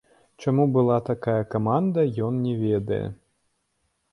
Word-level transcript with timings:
Чаму 0.43 0.63
была 0.77 0.95
такая 1.09 1.43
каманда, 1.55 2.07
ён 2.29 2.41
не 2.49 2.55
ведае. 2.65 3.03